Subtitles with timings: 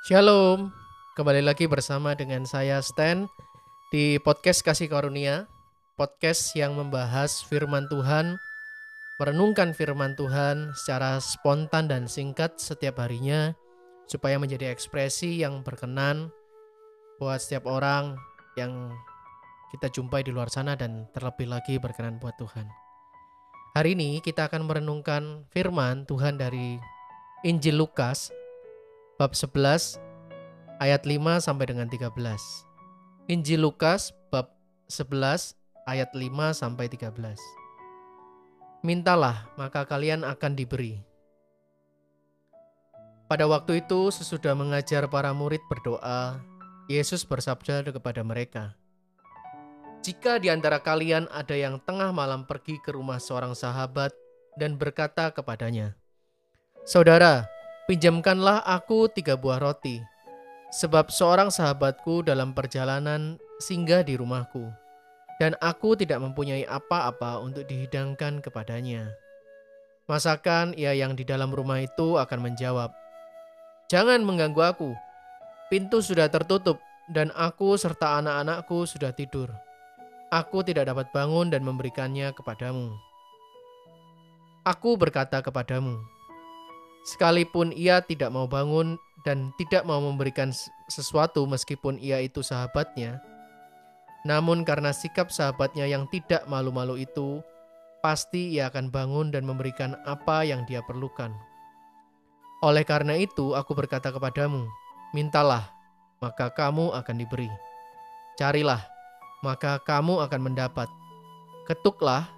[0.00, 0.72] Shalom,
[1.12, 3.28] kembali lagi bersama dengan saya Stan
[3.92, 5.44] di podcast Kasih Karunia,
[5.92, 8.40] podcast yang membahas firman Tuhan,
[9.20, 13.52] merenungkan firman Tuhan secara spontan dan singkat setiap harinya
[14.08, 16.32] supaya menjadi ekspresi yang berkenan
[17.20, 18.16] buat setiap orang
[18.56, 18.96] yang
[19.68, 22.64] kita jumpai di luar sana dan terlebih lagi berkenan buat Tuhan.
[23.76, 26.80] Hari ini kita akan merenungkan firman Tuhan dari
[27.44, 28.39] Injil Lukas
[29.20, 30.00] bab 11
[30.80, 32.08] ayat 5 sampai dengan 13.
[33.28, 34.56] Injil Lukas bab
[34.88, 37.36] 11 ayat 5 sampai 13.
[38.80, 41.04] Mintalah, maka kalian akan diberi.
[43.28, 46.40] Pada waktu itu, sesudah mengajar para murid berdoa,
[46.88, 48.72] Yesus bersabda kepada mereka,
[50.00, 54.16] "Jika di antara kalian ada yang tengah malam pergi ke rumah seorang sahabat
[54.56, 55.92] dan berkata kepadanya,
[56.88, 57.59] 'Saudara,
[57.90, 59.98] Pinjamkanlah aku tiga buah roti,
[60.70, 64.70] sebab seorang sahabatku dalam perjalanan singgah di rumahku,
[65.42, 69.10] dan aku tidak mempunyai apa-apa untuk dihidangkan kepadanya.
[70.06, 72.94] Masakan ia yang di dalam rumah itu akan menjawab,
[73.90, 74.94] Jangan mengganggu aku,
[75.66, 76.78] pintu sudah tertutup,
[77.10, 79.50] dan aku serta anak-anakku sudah tidur.
[80.30, 82.94] Aku tidak dapat bangun dan memberikannya kepadamu.
[84.62, 85.98] Aku berkata kepadamu,
[87.04, 90.52] Sekalipun ia tidak mau bangun dan tidak mau memberikan
[90.88, 93.20] sesuatu meskipun ia itu sahabatnya,
[94.24, 97.40] namun karena sikap sahabatnya yang tidak malu-malu itu,
[98.04, 101.32] pasti ia akan bangun dan memberikan apa yang dia perlukan.
[102.60, 104.68] Oleh karena itu, aku berkata kepadamu,
[105.16, 105.72] mintalah,
[106.20, 107.48] maka kamu akan diberi.
[108.36, 108.84] Carilah,
[109.40, 110.88] maka kamu akan mendapat.
[111.64, 112.28] Ketuklah,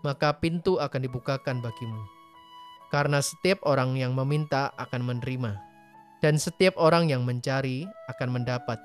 [0.00, 2.15] maka pintu akan dibukakan bagimu.
[2.86, 5.58] Karena setiap orang yang meminta akan menerima,
[6.22, 8.78] dan setiap orang yang mencari akan mendapat,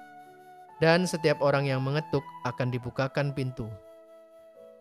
[0.82, 3.70] dan setiap orang yang mengetuk akan dibukakan pintu.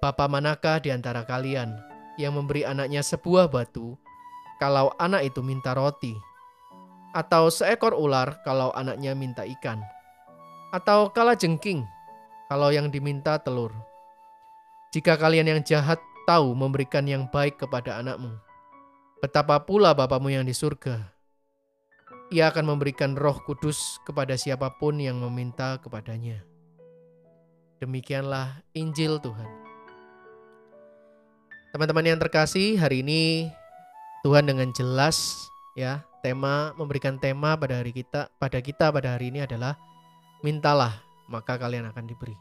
[0.00, 1.77] Bapa manakah di antara kalian
[2.17, 4.00] yang memberi anaknya sebuah batu
[4.56, 6.16] kalau anak itu minta roti?
[7.12, 9.84] Atau seekor ular kalau anaknya minta ikan?
[10.72, 11.84] Atau kala jengking
[12.49, 13.77] kalau yang diminta telur?
[14.97, 18.33] Jika kalian yang jahat tahu memberikan yang baik kepada anakmu,
[19.21, 21.13] Betapa pula Bapamu yang di surga.
[22.33, 26.41] Ia akan memberikan roh kudus kepada siapa pun yang meminta kepadanya.
[27.85, 29.45] Demikianlah Injil Tuhan.
[31.77, 33.53] Teman-teman yang terkasih, hari ini
[34.25, 35.37] Tuhan dengan jelas
[35.77, 39.77] ya, tema memberikan tema pada hari kita pada kita pada hari ini adalah
[40.41, 40.97] mintalah
[41.29, 42.37] maka kalian akan diberi.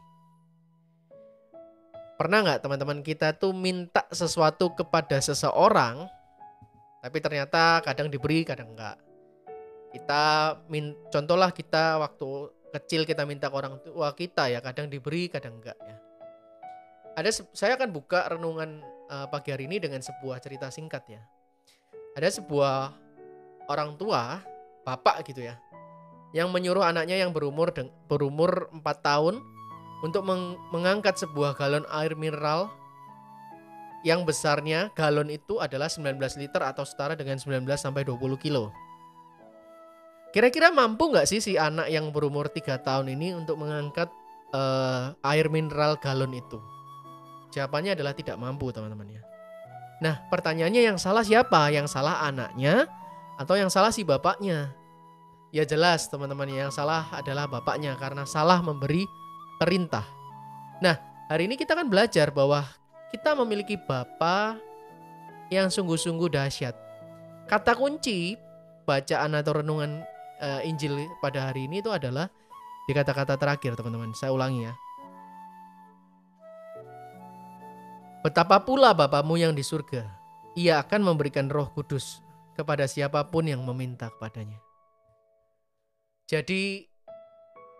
[2.16, 6.08] Pernah nggak teman-teman kita tuh minta sesuatu kepada seseorang
[7.00, 9.00] tapi ternyata kadang diberi, kadang enggak.
[9.90, 15.32] Kita min contohlah kita waktu kecil kita minta ke orang tua kita ya, kadang diberi,
[15.32, 15.96] kadang enggak ya.
[17.16, 21.22] Ada saya akan buka renungan uh, pagi hari ini dengan sebuah cerita singkat ya.
[22.14, 22.94] Ada sebuah
[23.66, 24.38] orang tua,
[24.86, 25.58] bapak gitu ya,
[26.30, 27.74] yang menyuruh anaknya yang berumur
[28.06, 29.42] berumur 4 tahun
[30.00, 32.70] untuk meng mengangkat sebuah galon air mineral
[34.00, 38.72] yang besarnya galon itu adalah 19 liter atau setara dengan 19 sampai 20 kilo.
[40.30, 44.08] Kira-kira mampu nggak sih si anak yang berumur 3 tahun ini untuk mengangkat
[44.54, 46.62] uh, air mineral galon itu?
[47.50, 49.22] Jawabannya adalah tidak mampu teman-teman ya.
[50.00, 51.68] Nah pertanyaannya yang salah siapa?
[51.74, 52.86] Yang salah anaknya
[53.36, 54.72] atau yang salah si bapaknya?
[55.50, 59.04] Ya jelas teman-teman yang salah adalah bapaknya karena salah memberi
[59.58, 60.06] perintah.
[60.78, 60.94] Nah
[61.26, 62.64] hari ini kita kan belajar bahwa
[63.10, 64.54] kita memiliki Bapa
[65.50, 66.74] yang sungguh-sungguh dahsyat.
[67.50, 68.38] Kata kunci
[68.86, 70.06] bacaan atau renungan
[70.38, 72.30] uh, Injil pada hari ini itu adalah
[72.86, 74.14] di kata-kata terakhir, teman-teman.
[74.14, 74.74] Saya ulangi ya.
[78.20, 80.04] Betapa pula Bapamu yang di surga,
[80.52, 82.20] ia akan memberikan roh kudus
[82.52, 84.60] kepada siapa pun yang meminta kepadanya.
[86.28, 86.84] Jadi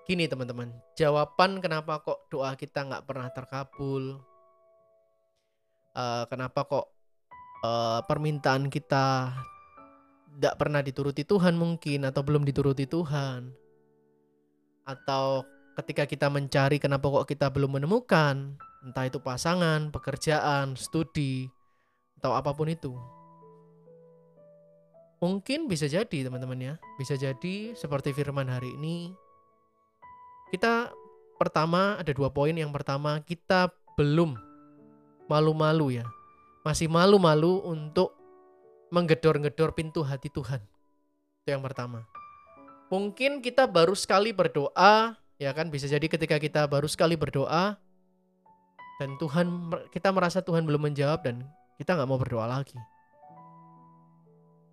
[0.08, 4.18] gini teman-teman, jawaban kenapa kok doa kita nggak pernah terkabul,
[5.94, 6.86] uh, kenapa kok
[7.64, 9.34] uh, permintaan kita
[10.36, 13.50] tidak pernah dituruti Tuhan mungkin atau belum dituruti Tuhan
[14.86, 15.44] atau
[15.78, 21.52] ketika kita mencari kenapa kok kita belum menemukan entah itu pasangan, pekerjaan, studi
[22.20, 22.96] atau apa pun itu.
[25.20, 29.12] Mungkin bisa jadi teman-teman ya, bisa jadi seperti firman hari ini
[30.50, 30.90] kita
[31.38, 32.56] pertama ada dua poin.
[32.56, 33.70] Yang pertama, kita
[34.00, 34.49] belum
[35.30, 36.06] malu-malu ya.
[36.66, 38.18] Masih malu-malu untuk
[38.90, 40.58] menggedor-gedor pintu hati Tuhan.
[41.40, 42.02] Itu yang pertama.
[42.90, 47.78] Mungkin kita baru sekali berdoa, ya kan bisa jadi ketika kita baru sekali berdoa
[48.98, 51.46] dan Tuhan kita merasa Tuhan belum menjawab dan
[51.78, 52.76] kita nggak mau berdoa lagi.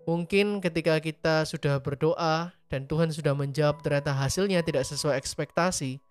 [0.10, 6.02] Mungkin ketika kita sudah berdoa dan Tuhan sudah menjawab ternyata hasilnya tidak sesuai ekspektasi,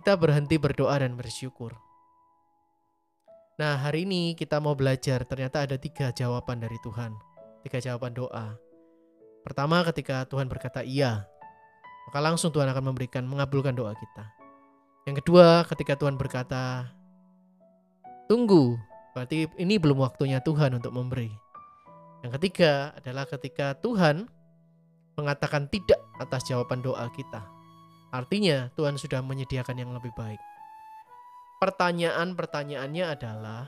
[0.00, 1.76] kita berhenti berdoa dan bersyukur.
[3.58, 7.10] Nah hari ini kita mau belajar ternyata ada tiga jawaban dari Tuhan.
[7.66, 8.54] Tiga jawaban doa.
[9.42, 11.26] Pertama ketika Tuhan berkata iya,
[12.06, 14.30] maka langsung Tuhan akan memberikan mengabulkan doa kita.
[15.10, 16.86] Yang kedua ketika Tuhan berkata
[18.30, 18.78] tunggu,
[19.18, 21.34] berarti ini belum waktunya Tuhan untuk memberi.
[22.22, 24.30] Yang ketiga adalah ketika Tuhan
[25.18, 27.42] mengatakan tidak atas jawaban doa kita.
[28.14, 30.38] Artinya Tuhan sudah menyediakan yang lebih baik.
[31.58, 33.66] Pertanyaan-pertanyaannya adalah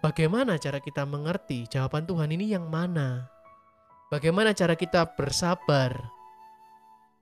[0.00, 3.28] bagaimana cara kita mengerti jawaban Tuhan ini yang mana?
[4.08, 5.92] Bagaimana cara kita bersabar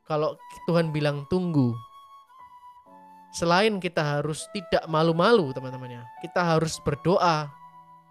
[0.06, 0.38] kalau
[0.70, 1.74] Tuhan bilang tunggu?
[3.30, 7.46] Selain kita harus tidak malu-malu teman-temannya, kita harus berdoa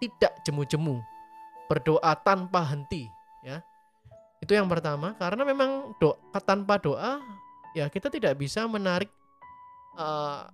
[0.00, 1.04] tidak jemu-jemu
[1.68, 3.06] berdoa tanpa henti
[3.46, 3.62] ya
[4.40, 7.20] itu yang pertama karena memang doa tanpa doa
[7.76, 9.12] ya kita tidak bisa menarik
[9.94, 10.48] uh,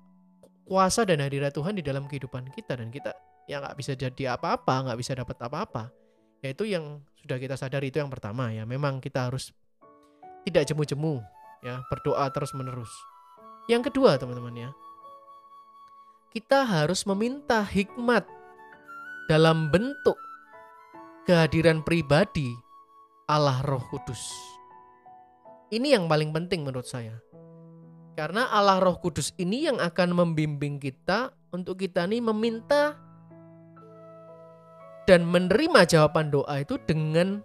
[0.66, 3.14] kuasa dan hadirat Tuhan di dalam kehidupan kita dan kita
[3.46, 5.94] ya nggak bisa jadi apa-apa nggak bisa dapat apa-apa
[6.42, 9.54] ya itu yang sudah kita sadari itu yang pertama ya memang kita harus
[10.42, 11.22] tidak jemu-jemu
[11.62, 12.90] ya berdoa terus menerus
[13.70, 14.70] yang kedua teman-teman ya
[16.34, 18.26] kita harus meminta hikmat
[19.30, 20.18] dalam bentuk
[21.26, 22.54] kehadiran pribadi
[23.26, 24.22] Allah Roh Kudus.
[25.74, 27.18] Ini yang paling penting menurut saya.
[28.16, 32.96] Karena Allah Roh Kudus ini yang akan membimbing kita untuk kita nih meminta
[35.04, 37.44] dan menerima jawaban doa itu dengan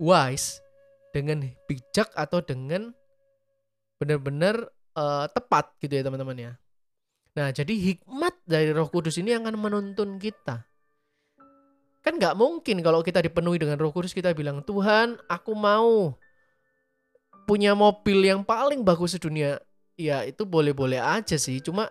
[0.00, 0.64] wise,
[1.12, 2.96] dengan bijak atau dengan
[4.00, 6.52] benar-benar uh, tepat gitu ya teman-teman ya.
[7.36, 10.68] Nah, jadi hikmat dari Roh Kudus ini akan menuntun kita
[12.08, 16.16] Kan nggak mungkin kalau kita dipenuhi dengan roh kudus kita bilang, Tuhan aku mau
[17.48, 19.56] punya mobil yang paling bagus di dunia.
[19.96, 21.88] Ya itu boleh-boleh aja sih, cuma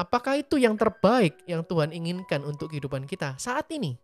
[0.00, 4.00] apakah itu yang terbaik yang Tuhan inginkan untuk kehidupan kita saat ini?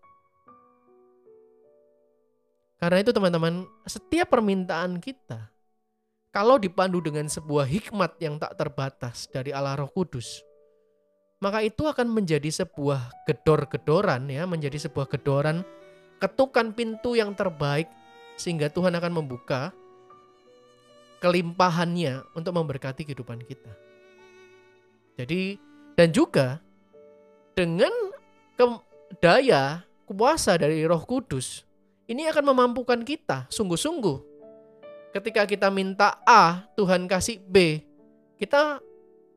[2.79, 5.51] Karena itu teman-teman, setiap permintaan kita
[6.31, 10.47] kalau dipandu dengan sebuah hikmat yang tak terbatas dari Allah Roh Kudus,
[11.43, 15.67] maka itu akan menjadi sebuah gedor-gedoran ya, menjadi sebuah gedoran
[16.23, 17.91] ketukan pintu yang terbaik
[18.39, 19.75] sehingga Tuhan akan membuka
[21.21, 23.71] kelimpahannya untuk memberkati kehidupan kita.
[25.21, 25.61] Jadi
[25.95, 26.59] dan juga
[27.53, 27.93] dengan
[28.57, 28.65] ke
[29.21, 31.69] daya kuasa dari Roh Kudus
[32.11, 34.33] ini akan memampukan kita sungguh-sungguh.
[35.15, 37.83] Ketika kita minta A, Tuhan kasih B,
[38.39, 38.79] kita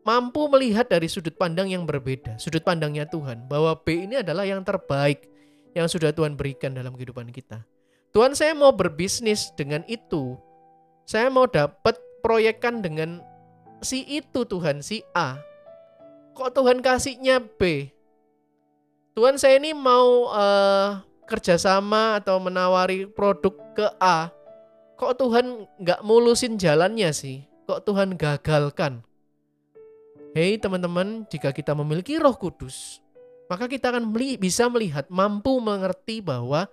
[0.05, 4.61] mampu melihat dari sudut pandang yang berbeda, sudut pandangnya Tuhan, bahwa B ini adalah yang
[4.61, 5.25] terbaik
[5.73, 7.65] yang sudah Tuhan berikan dalam kehidupan kita.
[8.13, 10.37] Tuhan saya mau berbisnis dengan itu.
[11.03, 13.19] Saya mau dapat proyekan dengan
[13.83, 15.35] si itu Tuhan, si A.
[16.33, 17.91] Kok Tuhan kasihnya B?
[19.13, 24.31] Tuhan saya ini mau uh, kerjasama atau menawari produk ke A.
[24.97, 27.45] Kok Tuhan nggak mulusin jalannya sih?
[27.67, 29.03] Kok Tuhan gagalkan?
[30.33, 33.03] Hei teman-teman, jika kita memiliki Roh Kudus,
[33.51, 34.09] maka kita akan
[34.41, 36.65] bisa melihat, mampu mengerti bahwa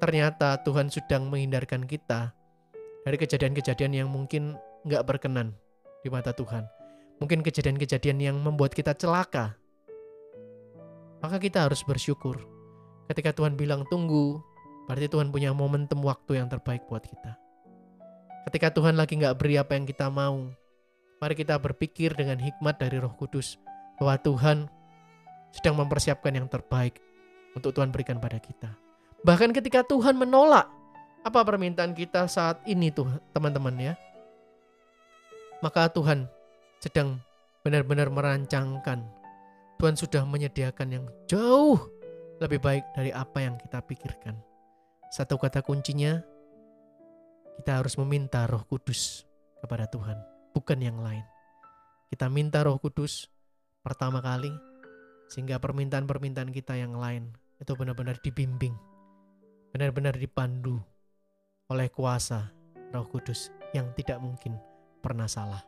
[0.00, 2.32] ternyata Tuhan sedang menghindarkan kita
[3.02, 5.54] dari kejadian-kejadian yang mungkin nggak berkenan
[6.02, 6.66] di mata Tuhan.
[7.22, 9.54] Mungkin kejadian-kejadian yang membuat kita celaka.
[11.22, 12.42] Maka kita harus bersyukur.
[13.06, 14.42] Ketika Tuhan bilang tunggu,
[14.90, 17.38] berarti Tuhan punya momentum waktu yang terbaik buat kita.
[18.50, 20.50] Ketika Tuhan lagi nggak beri apa yang kita mau,
[21.22, 23.54] Mari kita berpikir dengan hikmat dari Roh Kudus
[23.94, 24.66] bahwa Tuhan
[25.54, 26.98] sedang mempersiapkan yang terbaik
[27.54, 28.74] untuk Tuhan berikan pada kita.
[29.22, 30.66] Bahkan ketika Tuhan menolak
[31.22, 33.94] apa permintaan kita saat ini tuh teman-teman ya.
[35.62, 36.26] Maka Tuhan
[36.82, 37.22] sedang
[37.62, 39.06] benar-benar merancangkan.
[39.78, 41.78] Tuhan sudah menyediakan yang jauh
[42.38, 44.34] lebih baik dari apa yang kita pikirkan.
[45.10, 46.18] Satu kata kuncinya,
[47.58, 49.26] kita harus meminta roh kudus
[49.62, 50.18] kepada Tuhan
[50.52, 51.24] bukan yang lain.
[52.12, 53.32] Kita minta Roh Kudus
[53.80, 54.52] pertama kali
[55.32, 58.76] sehingga permintaan-permintaan kita yang lain itu benar-benar dibimbing,
[59.72, 60.84] benar-benar dipandu
[61.72, 62.52] oleh kuasa
[62.92, 64.60] Roh Kudus yang tidak mungkin
[65.00, 65.64] pernah salah.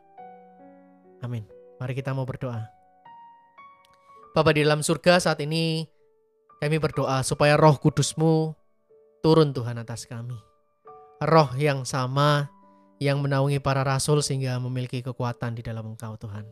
[1.25, 1.43] Amin.
[1.81, 2.69] Mari kita mau berdoa.
[4.37, 5.87] Bapa di dalam surga saat ini
[6.61, 8.53] kami berdoa supaya roh kudusmu
[9.19, 10.37] turun Tuhan atas kami.
[11.23, 12.51] Roh yang sama
[12.99, 16.47] yang menaungi para rasul sehingga memiliki kekuatan di dalam Engkau Tuhan.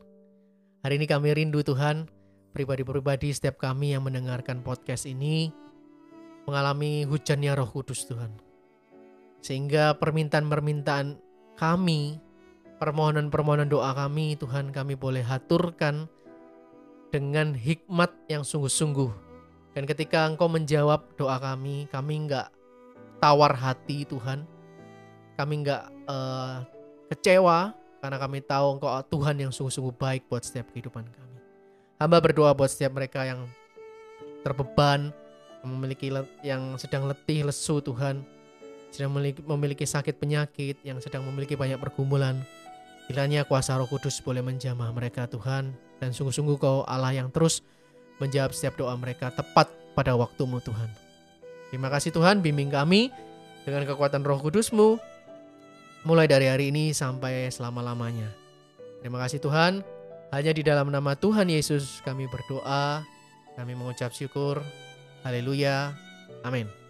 [0.83, 2.07] Hari ini kami rindu Tuhan,
[2.51, 5.51] pribadi-pribadi setiap kami yang mendengarkan podcast ini
[6.43, 8.52] mengalami hujannya Roh Kudus Tuhan.
[9.44, 11.20] Sehingga permintaan-permintaan
[11.60, 12.16] kami,
[12.80, 16.08] permohonan-permohonan doa kami Tuhan kami boleh haturkan
[17.12, 19.12] dengan hikmat yang sungguh-sungguh.
[19.76, 22.50] Dan ketika Engkau menjawab doa kami, kami enggak
[23.20, 24.48] tawar hati Tuhan.
[25.36, 26.64] Kami enggak uh,
[27.12, 31.38] kecewa karena kami tahu Engkau Tuhan yang sungguh-sungguh baik buat setiap kehidupan kami.
[32.00, 33.44] Hamba berdoa buat setiap mereka yang
[34.42, 35.12] terbeban,
[35.64, 36.12] memiliki
[36.44, 38.24] yang sedang letih, lesu Tuhan,
[38.94, 42.46] sedang memiliki, sakit penyakit, yang sedang memiliki banyak pergumulan.
[43.10, 47.66] Kiranya kuasa Roh Kudus boleh menjamah mereka Tuhan dan sungguh-sungguh Kau Allah yang terus
[48.22, 50.88] menjawab setiap doa mereka tepat pada waktumu Tuhan.
[51.74, 53.10] Terima kasih Tuhan bimbing kami
[53.66, 55.02] dengan kekuatan Roh Kudusmu
[56.08, 58.30] mulai dari hari ini sampai selama-lamanya.
[59.04, 59.84] Terima kasih Tuhan,
[60.32, 63.04] hanya di dalam nama Tuhan Yesus kami berdoa,
[63.60, 64.64] kami mengucap syukur.
[65.24, 65.96] Haleluya.
[66.44, 66.83] Amin.